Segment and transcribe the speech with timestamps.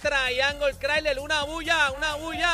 [0.00, 1.18] Triangle Chrysler?
[1.18, 2.50] Una bulla, una bulla.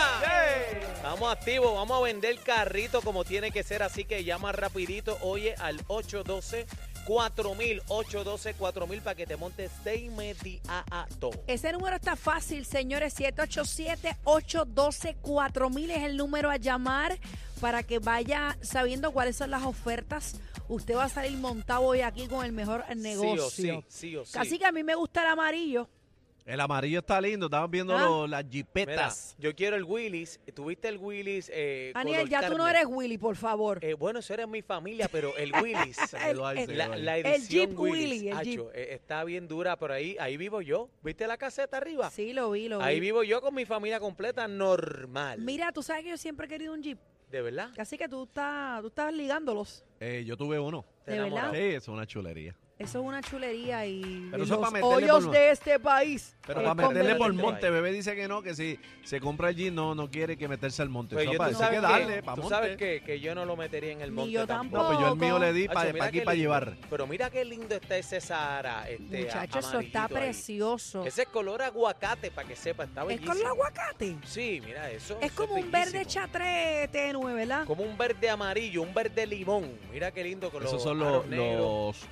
[0.95, 5.55] Estamos activos, vamos a vender carrito como tiene que ser, así que llama rapidito, oye,
[5.59, 6.67] al 812
[7.07, 11.31] 4000 812 4000 para que te montes de inmediato.
[11.47, 13.15] Ese número está fácil, señores.
[13.17, 17.17] 787-812-4000 es el número a llamar
[17.61, 20.41] para que vaya sabiendo cuáles son las ofertas.
[20.69, 23.49] Usted va a salir montado hoy aquí con el mejor negocio.
[23.51, 24.37] Sí o sí, sí o sí.
[24.37, 25.89] Así que a mí me gusta el amarillo.
[26.47, 28.03] El amarillo está lindo, estamos viendo Ah.
[28.03, 29.35] lo- las Mira, jipetas.
[29.37, 30.39] yo quiero el Willis.
[30.55, 31.51] ¿Tuviste el Willis?
[31.53, 32.79] Eh, Daniel, color ya tú no carne?
[32.79, 33.85] eres Willy, por favor.
[33.85, 35.51] Eh, bueno, eso era mi familia, pero el
[35.93, 35.99] Willis.
[36.15, 36.95] El- Eduardo, el- Eduardo.
[36.95, 40.37] La, la El edición Jeep Willis, Willy, el eh, está bien dura, pero ahí, ahí
[40.37, 40.89] vivo yo.
[41.03, 42.11] ¿Viste la caseta arriba?
[42.11, 43.07] sí, lo vi, lo Ahí vi.
[43.09, 45.41] vivo yo con mi familia completa, normal.
[45.41, 46.99] Mira, tú sabes que yo siempre he querido un Jeep.
[47.29, 47.71] ¿De verdad?
[47.77, 49.85] Así que tú estás, tú estás ligándolos.
[49.99, 50.85] Eh, yo tuve uno.
[51.05, 51.27] ¿Te ¿De verdad?
[51.39, 51.55] enamorado?
[51.55, 52.55] Sí, eso es una chulería.
[52.79, 56.37] Eso es una chulería y Pero eso los meterle hoyos por- de este país.
[56.47, 57.43] Pero es para meterle por conveniente.
[57.53, 60.83] monte, bebé dice que no, que si se compra allí no no quiere que meterse
[60.83, 61.15] al monte.
[61.15, 62.55] Pues Eso yo, para tú eso hay sabes, que darle, que, para tú monte.
[62.55, 64.83] sabes que, que yo no lo metería en el Ni monte yo tampoco.
[64.83, 66.43] No, pues yo el mío le di Acho, para mira aquí qué para lindo.
[66.45, 66.77] llevar.
[66.91, 68.91] Pero mira qué lindo está ese Sahara.
[68.91, 70.23] Este, Muchacho, eso está amarillito ahí.
[70.25, 71.05] precioso.
[71.07, 73.33] Ese es color aguacate, para que sepa, está Es bellísimo.
[73.33, 74.17] con el aguacate.
[74.27, 75.17] Sí, mira eso.
[75.23, 76.27] Es eso como un verde bellísimo.
[76.27, 77.65] chatre tenue, ¿verdad?
[77.65, 79.73] Como un verde amarillo, un verde limón.
[79.91, 81.25] Mira qué lindo con Esos son los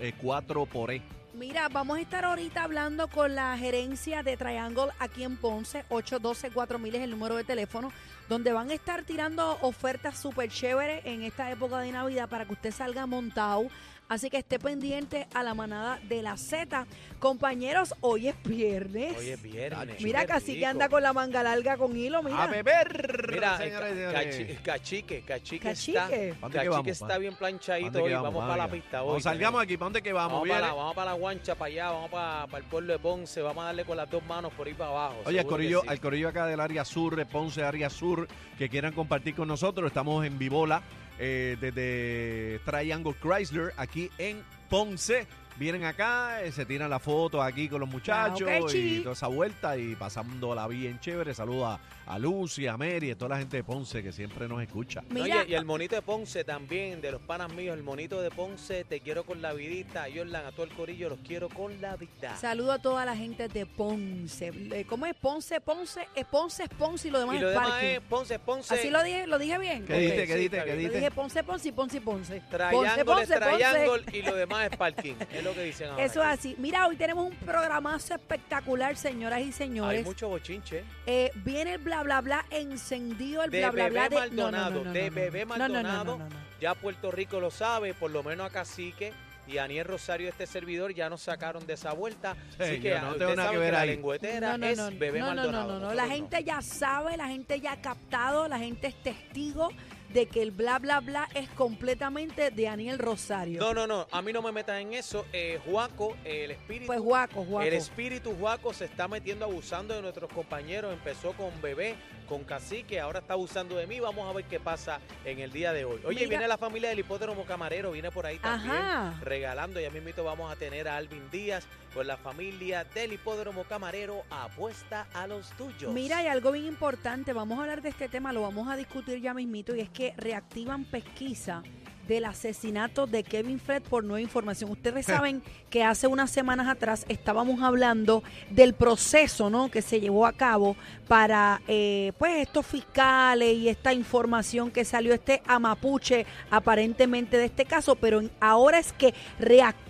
[0.01, 0.54] eh, cuatro
[0.93, 1.03] E.
[1.35, 5.85] Mira, vamos a estar ahorita hablando con la gerencia de Triangle aquí en Ponce.
[5.89, 7.91] 812-4000 es el número de teléfono,
[8.29, 12.53] donde van a estar tirando ofertas súper chéveres en esta época de Navidad para que
[12.53, 13.67] usted salga montado.
[14.09, 16.87] Así que esté pendiente a la manada de la Z.
[17.19, 19.17] Compañeros, hoy es viernes.
[19.19, 20.01] Hoy es viernes.
[20.03, 22.45] Mira, casi que anda con la manga larga con hilo, mira.
[22.45, 23.31] ¡A beber!
[23.33, 24.59] Mira, eh, señoras y ca- señores.
[24.59, 25.99] cachi- cachique, cachique, Cachique.
[25.99, 28.13] está, ¿Pa' dónde que cachique vamos, está bien ¿Pa' planchadito hoy.
[28.13, 29.23] Vamos, para la pista Vamos, hoy.
[29.23, 30.33] salgamos aquí, ¿para dónde que vamos?
[30.43, 33.41] Vamos para, vamos para la guancha, para allá, vamos para, para el pueblo de Ponce,
[33.41, 35.17] vamos a darle con las dos manos por ahí para abajo.
[35.25, 35.89] Oye, que corillo, sí.
[35.89, 38.29] al corillo acá del área sur, de Ponce, área sur,
[38.59, 40.83] que quieran compartir con nosotros, estamos en Vibola,
[41.19, 45.27] eh, desde Triangle Chrysler, aquí en Ponce.
[45.57, 49.29] Vienen acá, eh, se tiran la foto aquí con los muchachos que y toda esa
[49.29, 51.33] vuelta y pasando la bien chévere.
[51.33, 55.03] Saludos a, Lucy, a Mary, a toda la gente de Ponce que siempre nos escucha.
[55.11, 58.33] Mira, Oye, y el monito de Ponce también, de los panas míos, el monito de
[58.33, 60.03] Ponce, te quiero con la vidita.
[60.05, 62.37] A Jordan, a todo el corillo, los quiero con la vida.
[62.37, 64.51] saludo a toda la gente de Ponce.
[64.73, 65.61] Eh, ¿Cómo es Ponce?
[65.61, 67.87] Ponce es Ponce, es Ponce y lo demás y lo es demás parking.
[67.89, 68.75] es Ponce, Ponce.
[68.75, 69.87] Así lo dije, lo dije bien.
[69.87, 70.21] ¿Qué Ok, dijiste?
[70.23, 70.57] sí, ¿Qué dijiste?
[70.57, 70.89] está ¿Qué bien.
[70.89, 70.99] Lo dijiste?
[70.99, 72.43] dije Ponce, Ponce y Ponce y Ponce.
[72.73, 75.15] Ponce, Ponce, y lo demás es parking.
[75.33, 76.05] Es lo que dicen ahora.
[76.05, 76.55] Eso es así.
[76.59, 80.05] Mira, hoy tenemos un programazo espectacular, señoras y Hay señores.
[80.05, 80.85] mucho bochinche.
[81.07, 84.51] Eh, viene el bla bla bla encendido, el De bla bla bla Bebé de no,
[84.51, 85.11] no, no, Maldonado, no, de.
[85.11, 86.19] Bebé Maldonado.
[86.61, 89.13] Ya Puerto Rico lo sabe, por lo menos a Cacique
[89.47, 92.35] y a Aniel Rosario, este servidor, ya nos sacaron de esa vuelta.
[92.59, 93.91] Así Sí, que no tengo nada que ver la ahí.
[93.91, 95.67] lengüetera No, no, es no, Bebé no, no, Maldonado.
[95.67, 95.81] no, no, no.
[95.81, 96.11] nosotros La no.
[96.15, 99.69] gente ya sabe, la gente ya ha captado, la gente es testigo
[100.15, 103.61] de que el bla bla bla es completamente de Aniel Rosario.
[103.61, 105.27] No, no, no, a mí no me metas en eso.
[105.33, 106.87] Eh, Juaco, el espíritu.
[106.87, 107.67] Pues Juaco, Juaco.
[107.67, 110.93] El espíritu Juaco se está metiendo abusando de nuestros compañeros.
[110.95, 111.97] Empezó con Bebé,
[112.29, 114.01] con Cacique, ahora está abusando de mí.
[114.01, 116.01] Vamos a ver qué pasa en el día de hoy.
[116.05, 116.29] Oye, Mira.
[116.31, 118.75] viene la familia del hipódromo camarero, viene por ahí también.
[118.75, 119.19] Ajá.
[119.23, 124.23] Regalando, ya mismito vamos a tener a Alvin Díaz con la familia del hipódromo camarero.
[124.31, 125.93] Apuesta a los tuyos.
[125.93, 127.33] Mira, hay algo bien importante.
[127.33, 130.15] Vamos a hablar de este tema, lo vamos a discutir ya mismito, y es que
[130.17, 131.63] reactivan pesquisa
[132.07, 134.71] del asesinato de Kevin Fred por nueva información.
[134.71, 139.71] Ustedes saben que hace unas semanas atrás estábamos hablando del proceso ¿no?
[139.71, 140.77] que se llevó a cabo
[141.09, 147.65] para eh, pues estos fiscales y esta información que salió este amapuche aparentemente de este
[147.65, 149.15] caso, pero ahora es que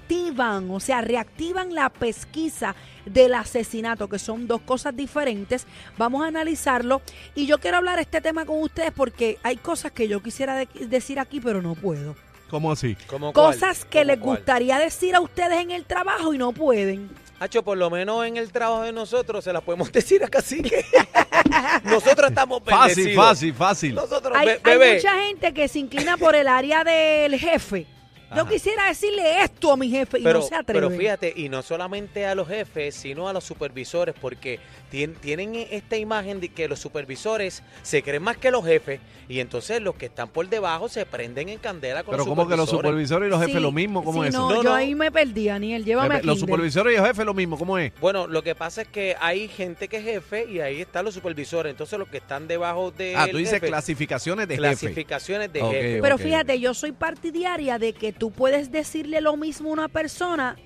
[0.09, 2.75] reactivan, o sea, reactivan la pesquisa
[3.07, 5.67] del asesinato, que son dos cosas diferentes.
[5.99, 7.03] Vamos a analizarlo
[7.35, 10.69] y yo quiero hablar este tema con ustedes porque hay cosas que yo quisiera de-
[10.87, 12.17] decir aquí, pero no puedo.
[12.51, 12.97] ¿Cómo así?
[13.07, 13.55] ¿Cómo cuál?
[13.55, 14.37] Cosas que ¿Cómo les cuál?
[14.37, 17.11] gustaría decir a ustedes en el trabajo y no pueden.
[17.41, 20.85] Hacho, por lo menos en el trabajo de nosotros se las podemos decir a Cacique.
[21.85, 23.27] nosotros estamos Fácil, bendecidos.
[23.27, 23.95] fácil, fácil.
[23.95, 24.59] Nosotros, Hay,
[24.95, 27.87] mucha gente que se inclina por el área del jefe.
[28.35, 28.51] Yo Ajá.
[28.51, 30.87] quisiera decirle esto a mi jefe y Pero, no se atreve.
[30.87, 34.61] pero fíjate, y no solamente a los jefes, sino a los supervisores, porque
[34.91, 39.41] tien- tienen esta imagen de que los supervisores se creen más que los jefes, y
[39.41, 42.57] entonces los que están por debajo se prenden en candela con Pero los como que
[42.57, 43.27] los supervisores.
[43.29, 44.35] y los jefes Sí, lo mismo, ¿cómo sí, es?
[44.35, 44.75] No, No, yo no.
[44.75, 45.85] ahí me perdí, Daniel.
[45.85, 47.93] Llévame a los supervisores y los jefes lo mismo, ¿cómo es?
[48.01, 51.15] Bueno, lo que pasa es que hay gente que es jefe y ahí están los
[51.15, 51.71] supervisores.
[51.71, 54.63] Entonces los que están debajo de Ah, tú dices clasificaciones de jefe.
[54.69, 55.71] clasificaciones de Ok.
[55.73, 55.99] jefe.
[56.03, 60.57] Pero fíjate, yo soy partidaria de que tú puedes decirle lo mismo a una persona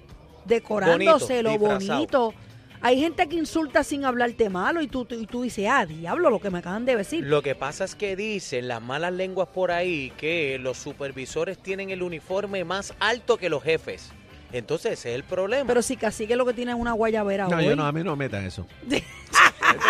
[0.44, 2.34] decorándoselo Bonito, bonito.
[2.80, 6.30] Hay gente que insulta sin hablarte malo y tú, tú- y tú dices, ah, diablo,
[6.30, 7.24] lo que me acaban de decir.
[7.26, 11.90] Lo que pasa es que dicen las malas lenguas por ahí que los supervisores tienen
[11.90, 14.12] el uniforme más alto que los jefes.
[14.52, 15.66] Entonces ese es el problema.
[15.66, 17.64] Pero si casi que lo que tiene es una guayabera No, hoy.
[17.66, 18.64] yo no, a mí no me metan eso.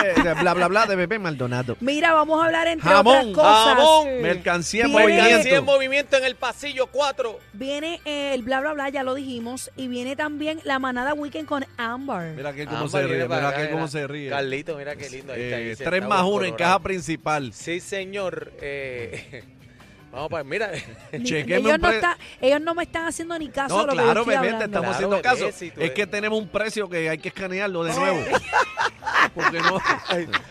[0.04, 1.76] Eh, eh, bla, bla, bla de Bebé Maldonado.
[1.80, 3.74] Mira, vamos a hablar entre Jamón, otras cosas.
[3.76, 4.22] jamón.
[4.22, 5.72] Mercancía en Viene- Mercancía en movimiento.
[5.72, 7.38] movimiento en el pasillo 4.
[7.52, 11.46] Viene eh, el bla bla bla, ya lo dijimos, y viene también la manada weekend
[11.48, 12.34] con Amber.
[12.36, 14.30] Mira que cómo se ríe, mira que cómo se ríe.
[14.30, 15.32] Carlito, mira qué lindo.
[15.32, 17.52] Ahí está, ahí Eh, tres más en uno en caja principal.
[17.52, 18.52] Sí, señor.
[18.60, 19.42] Eh,
[20.12, 20.70] vamos para, mira.
[21.12, 24.14] Ellos, no está- ellos no me están haciendo ni caso No, de lo claro, que
[24.14, 24.64] yo estoy bebé, te hablando.
[24.64, 25.58] estamos Claro, haciendo bebé, caso.
[25.58, 28.18] si es eres- que tenemos un precio que hay que escanearlo de nuevo.
[29.34, 29.78] Porque no.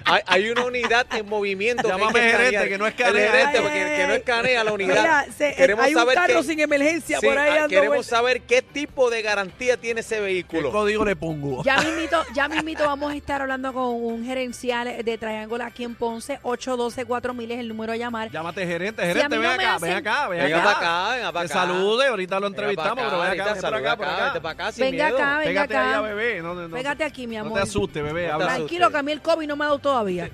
[0.06, 1.88] Hay, hay una unidad en movimiento.
[1.88, 3.32] Llámame que gerente, que no escanea.
[3.32, 5.02] Gerente, porque que no escanea la unidad.
[5.02, 7.90] Mira, se- queremos hay un saber carro qué- sin emergencia Sí, por ahí dando queremos
[7.90, 8.08] vueltas.
[8.08, 10.72] saber qué tipo de garantía tiene ese ¿Qué vehículo.
[10.72, 11.64] código le pongo?
[11.64, 15.96] Ya mismito, ya mismito vamos a estar hablando con un gerencial de Triángulo aquí en
[15.96, 16.40] Ponce.
[16.44, 18.30] 812-4000 es el número a llamar.
[18.32, 20.80] Llámate gerente, gerente, ven no acá, hacen- ven acá, ven Venga acá.
[20.80, 21.48] para acá, Te acá.
[21.48, 23.92] salude, ahorita lo entrevistamos, pero ven acá, acá, ven acá, acá,
[24.38, 24.50] acá.
[24.50, 25.90] acá Venga acá, venga acá.
[25.90, 26.42] allá, bebé.
[26.42, 26.76] No, no, no.
[26.76, 27.54] Pégate aquí, mi No amor.
[27.60, 28.28] te asustes, bebé.
[28.28, 28.48] No habla.
[28.68, 30.30] Tranquilo, que a mí el COVID no me ha dado todavía.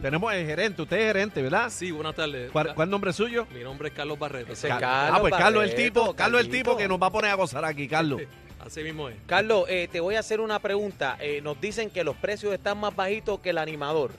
[0.00, 1.70] Tenemos el gerente, usted es gerente, ¿verdad?
[1.70, 2.50] Sí, buenas tardes.
[2.50, 3.46] ¿Cuál, cuál nombre es suyo?
[3.54, 4.52] Mi nombre es Carlos Barreto.
[4.52, 6.76] Ese Car- Carlos ah, pues Carlos el tipo, Carlos el tipo Carlito.
[6.76, 8.20] que nos va a poner a gozar aquí, Carlos.
[8.60, 9.16] Así mismo es.
[9.26, 11.16] Carlos, eh, te voy a hacer una pregunta.
[11.20, 14.12] Eh, nos dicen que los precios están más bajitos que el animador.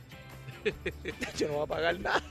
[1.37, 2.21] Yo no voy a pagar nada.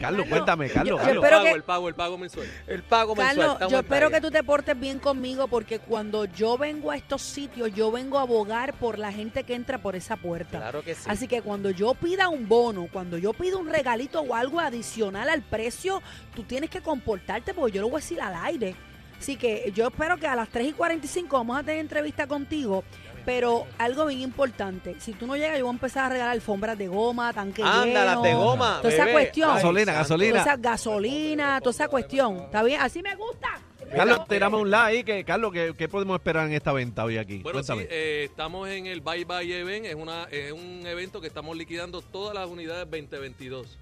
[0.00, 0.88] Carlos, Carlos, cuéntame, Carlos.
[0.88, 1.24] yo el Carlos.
[1.24, 2.46] espero pago, que- el pago, el pago mensual.
[2.66, 3.36] El pago mensual.
[3.58, 7.22] Carlos, yo espero que tú te portes bien conmigo porque cuando yo vengo a estos
[7.22, 10.58] sitios, yo vengo a abogar por la gente que entra por esa puerta.
[10.58, 11.02] Claro que sí.
[11.06, 15.28] Así que cuando yo pida un bono, cuando yo pida un regalito o algo adicional
[15.28, 16.02] al precio,
[16.34, 18.74] tú tienes que comportarte porque yo lo voy a decir al aire.
[19.18, 22.84] Así que yo espero que a las 3 y 45 vamos a tener entrevista contigo.
[23.24, 26.76] Pero algo bien importante, si tú no llegas, yo voy a empezar a regalar alfombras
[26.78, 28.78] de goma, tanque Anda, lleno, las de goma.
[28.82, 29.54] Toda esa cuestión.
[29.54, 30.30] Gasolina, gasolina.
[30.30, 32.36] Toda esa gasolina, toda esa cuestión.
[32.38, 32.80] ¿Está bien?
[32.80, 33.48] Así me gusta.
[33.94, 37.18] Carlos, tirame un like ahí, que Carlos, ¿qué, qué podemos esperar en esta venta hoy
[37.18, 37.38] aquí?
[37.38, 39.86] Bueno, sí, eh, estamos en el Bye Bye Event.
[39.86, 43.78] Es, una, es un evento que estamos liquidando todas las unidades 2022.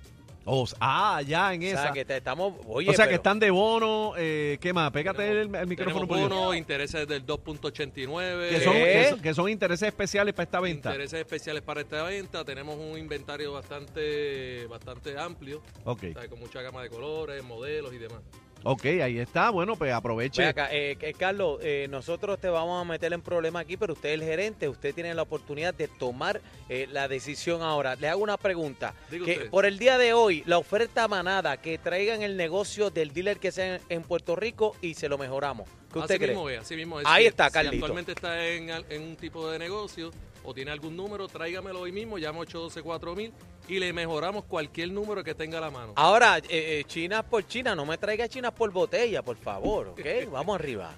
[0.50, 1.82] Oh, ah, ya en O esa.
[1.82, 2.54] sea, que te estamos.
[2.66, 4.90] Oye, o sea, que están de bono, eh, ¿qué más?
[4.90, 8.48] Pégate el, el micrófono Tenemos bonos, intereses del 2.89.
[8.48, 10.88] que que, son, que son intereses especiales para esta venta.
[10.90, 12.44] Intereses especiales para esta venta.
[12.44, 17.92] Tenemos un inventario bastante bastante amplio, Ok, o sea, con mucha gama de colores, modelos
[17.92, 18.20] y demás.
[18.64, 19.50] Ok, ahí está.
[19.50, 20.42] Bueno, pues aproveche.
[20.42, 23.92] Ve acá, eh, que- Carlos, eh, nosotros te vamos a meter en problema aquí, pero
[23.94, 27.96] usted es el gerente, usted tiene la oportunidad de tomar eh, la decisión ahora.
[27.96, 28.94] Le hago una pregunta.
[29.10, 29.50] Diga Que usted.
[29.50, 33.52] por el día de hoy, la oferta manada, que traigan el negocio del dealer que
[33.52, 35.68] sea en, en Puerto Rico y se lo mejoramos.
[35.92, 36.30] ¿Qué usted así cree?
[36.34, 37.06] mismo es, así mismo es.
[37.08, 37.76] Ahí Si- está, si Carlito.
[37.86, 40.10] actualmente está en un tipo de negocio
[40.44, 43.32] o tiene algún número, tráigamelo hoy mismo, llama 812-4000
[43.68, 45.92] y le mejoramos cualquier número que tenga a la mano.
[45.96, 50.00] Ahora, eh, eh, chinas por China, no me traiga chinas por botella, por favor, ¿ok?
[50.32, 50.90] Vamos arriba.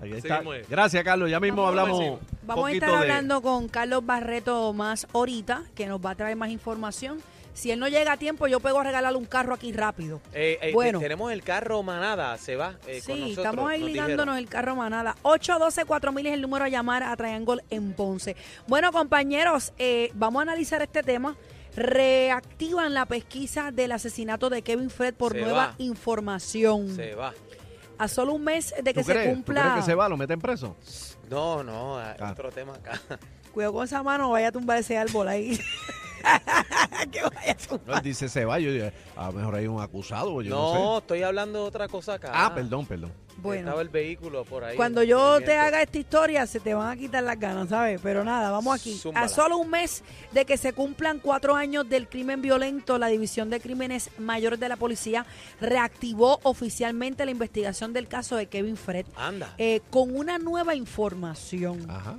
[0.00, 0.42] Ahí está.
[0.68, 1.30] Gracias, Carlos.
[1.30, 2.20] Ya mismo Vamos hablamos.
[2.42, 6.36] Vamos a estar de- hablando con Carlos Barreto más ahorita, que nos va a traer
[6.36, 7.22] más información.
[7.54, 10.20] Si él no llega a tiempo, yo a regalarle un carro aquí rápido.
[10.32, 10.98] Eh, eh, Bueno.
[10.98, 13.46] te- tenemos el carro manada, se va eh, con Sí, nosotros.
[13.46, 15.14] estamos ahí ligándonos el carro manada.
[15.22, 18.34] 812-4000 es el número a llamar a Triangle en Ponce.
[18.66, 21.36] Bueno, compañeros, eh, vamos a analizar este tema.
[21.76, 25.74] Reactivan la pesquisa del asesinato de Kevin Fred por Se nueva va.
[25.78, 26.94] información.
[26.94, 27.32] Se va.
[27.98, 29.14] A solo un mes de que ¿Tú se?
[29.14, 29.60] ¿Tú cumpla.
[29.62, 30.08] crees que se va?
[30.08, 30.76] ¿Lo meten preso?
[31.30, 32.16] No, no, Ah.
[32.30, 33.00] otro tema acá.
[33.52, 35.58] Cuidado con esa mano, vaya a tumbar ese árbol ahí.
[37.10, 37.56] que vaya
[37.90, 38.58] a él dice se va.
[38.58, 40.40] Yo digo, a lo mejor hay un acusado.
[40.42, 40.98] Yo no, No, sé.
[41.02, 42.30] estoy hablando de otra cosa acá.
[42.32, 43.12] Ah, perdón, perdón.
[43.36, 43.62] Bueno.
[43.62, 44.76] Estaba el vehículo por ahí.
[44.76, 48.00] Cuando yo te haga esta historia, se te van a quitar las ganas, ¿sabes?
[48.02, 48.94] Pero nada, vamos aquí.
[48.96, 49.26] Zúmbala.
[49.26, 53.50] A solo un mes de que se cumplan cuatro años del crimen violento, la División
[53.50, 55.26] de Crímenes Mayores de la Policía
[55.60, 59.52] reactivó oficialmente la investigación del caso de Kevin Fred Anda.
[59.58, 61.90] eh, con una nueva información.
[61.90, 62.16] Ajá.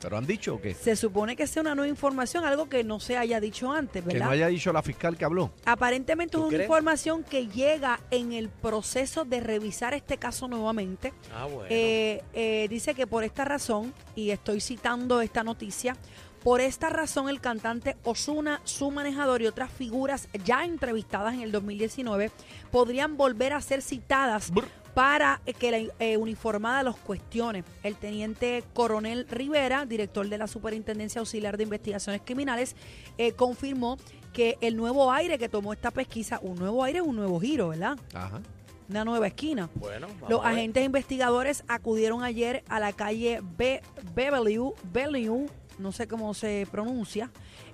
[0.00, 0.74] ¿Pero han dicho o qué?
[0.74, 4.18] Se supone que sea una nueva información, algo que no se haya dicho antes, Que
[4.18, 5.50] no haya dicho la fiscal que habló.
[5.64, 6.62] Aparentemente es ¿Tú una crees?
[6.62, 11.12] información que llega en el proceso de revisar este caso nuevamente.
[11.34, 11.66] Ah, bueno.
[11.68, 15.96] Eh, eh, dice que por esta razón, y estoy citando esta noticia,
[16.42, 21.52] por esta razón el cantante Osuna, su manejador y otras figuras ya entrevistadas en el
[21.52, 22.30] 2019
[22.70, 24.64] podrían volver a ser citadas Brr.
[25.00, 27.64] Para que la eh, uniformada los cuestione.
[27.82, 32.76] El teniente coronel Rivera, director de la Superintendencia Auxiliar de Investigaciones Criminales,
[33.16, 33.96] eh, confirmó
[34.34, 37.70] que el nuevo aire que tomó esta pesquisa, un nuevo aire es un nuevo giro,
[37.70, 37.98] ¿verdad?
[38.12, 38.42] Ajá.
[38.90, 39.70] Una nueva esquina.
[39.74, 43.80] bueno, Los agentes investigadores acudieron ayer a la calle Be
[44.14, 45.46] Bellevue, Bellevue,
[45.78, 47.30] no sé cómo se pronuncia,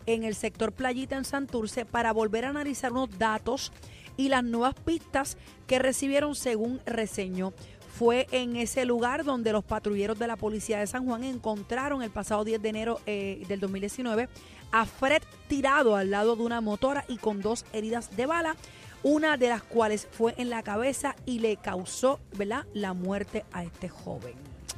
[0.07, 3.73] en el sector Playita en Santurce para volver a analizar unos datos
[4.17, 7.53] y las nuevas pistas que recibieron según reseñó.
[7.99, 12.11] Fue en ese lugar donde los patrulleros de la policía de San Juan encontraron el
[12.11, 14.29] pasado 10 de enero eh, del 2019
[14.73, 18.57] a Fred tirado al lado de una motora y con dos heridas de bala,
[19.03, 22.67] una de las cuales fue en la cabeza y le causó ¿verdad?
[22.75, 24.35] la muerte a este joven.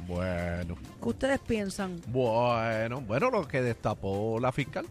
[0.07, 2.01] Bueno, ¿Qué ustedes piensan?
[2.07, 4.85] bueno, bueno, lo que destapó la fiscal.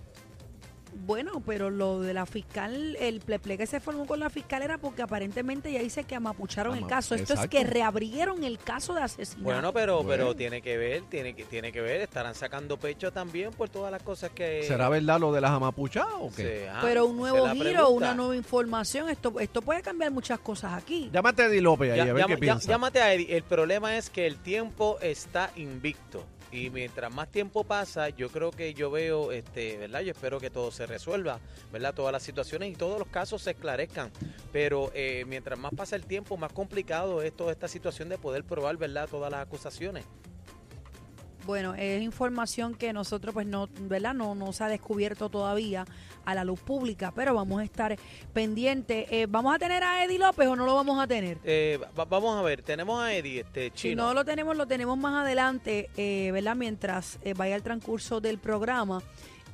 [1.06, 4.78] Bueno, pero lo de la fiscal, el pleple que se formó con la fiscal era
[4.78, 7.14] porque aparentemente ya dice que amapucharon el caso.
[7.14, 9.44] Esto es que reabrieron el caso de asesinato.
[9.44, 10.08] Bueno, pero, Bueno.
[10.08, 13.90] pero tiene que ver, tiene que, tiene que ver, estarán sacando pecho también por todas
[13.92, 14.62] las cosas que...
[14.64, 16.68] ¿Será verdad lo de las amapuchadas o qué?
[16.70, 17.88] ah, pero un nuevo giro, pregunta.
[17.88, 21.10] una nueva información, esto, esto puede cambiar muchas cosas aquí.
[21.12, 22.68] Llámate a Eddie López ahí, Ya- a ver llama- qué ya- piensa.
[22.68, 23.36] Llámate a Eddie.
[23.36, 26.24] El problema es que el tiempo está invicto.
[26.50, 30.00] Y mientras más tiempo pasa, yo creo que yo veo, este, ¿verdad?
[30.00, 31.40] Yo espero que todo se resuelva,
[31.70, 31.94] ¿verdad?
[31.94, 34.10] Todas las situaciones y todos los casos se esclarezcan.
[34.50, 38.44] Pero eh, mientras más pasa el tiempo, más complicado es toda esta situación de poder
[38.44, 39.08] probar, ¿verdad?
[39.10, 40.04] Todas las acusaciones.
[41.48, 44.12] Bueno, es información que nosotros pues no, ¿verdad?
[44.12, 45.86] No, no se ha descubierto todavía
[46.26, 47.96] a la luz pública, pero vamos a estar
[48.34, 49.06] pendientes.
[49.10, 51.38] Eh, ¿Vamos a tener a Eddie López o no lo vamos a tener?
[51.44, 54.08] Eh, va- vamos a ver, tenemos a Eddie, este Si chino.
[54.08, 56.54] no lo tenemos, lo tenemos más adelante, eh, ¿verdad?
[56.54, 59.00] Mientras eh, vaya el transcurso del programa.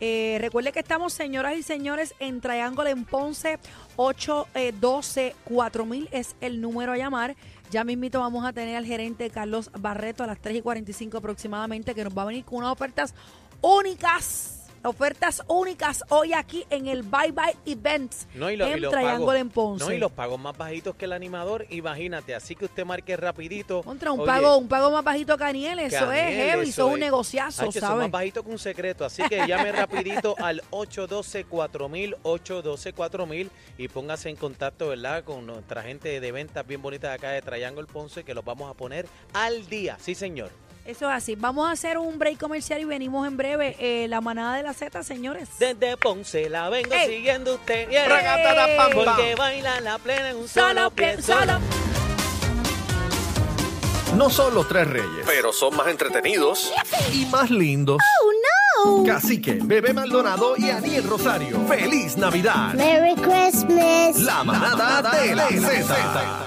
[0.06, 3.58] Eh, recuerde que estamos, señoras y señores, en Triángulo en Ponce,
[3.96, 7.37] 812-4000 es el número a llamar.
[7.70, 11.94] Ya mismito vamos a tener al gerente Carlos Barreto a las 3 y 45 aproximadamente,
[11.94, 13.14] que nos va a venir con unas ofertas
[13.62, 14.53] únicas.
[14.84, 19.26] Ofertas únicas hoy aquí en el Bye Bye Events No, y lo- y en Triángulo
[19.26, 19.84] pagos- en Ponce.
[19.84, 22.34] No, y los pagos más bajitos que el animador, imagínate.
[22.34, 23.82] Así que usted marque rapidito.
[23.82, 26.92] Contra un Oye, pago, un pago más bajito que Aniel, eso es heavy, eso es
[26.94, 27.98] un negociazo, Hacho, eso es ¿sabes?
[28.02, 29.04] más bajito que un secreto.
[29.04, 35.24] Así que llame rapidito al 812-4000, 812-4000 y póngase en contacto, ¿verdad?
[35.24, 38.70] Con nuestra gente de ventas bien bonitas de acá de Triangle Ponce que los vamos
[38.70, 39.96] a poner al día.
[40.00, 40.50] Sí, señor.
[40.84, 41.34] Eso es así.
[41.34, 43.74] Vamos a hacer un break comercial y venimos en breve.
[43.78, 45.48] Eh, la manada de la Z, señores.
[45.58, 47.08] Desde Ponce la vengo Ey.
[47.16, 47.88] siguiendo usted.
[47.88, 48.06] Yeah.
[48.06, 49.04] Ragatata, pam, pam.
[49.16, 51.16] Porque baila la plena en un solo, Solo pie.
[51.16, 51.58] que solo.
[54.16, 56.72] No son los tres reyes, pero son más entretenidos
[57.12, 57.98] y más lindos.
[59.06, 61.58] Cacique, Bebé Maldonado y Aniel Rosario.
[61.66, 62.74] ¡Feliz Navidad!
[62.74, 64.18] Merry Christmas.
[64.20, 66.40] La manada de la Z.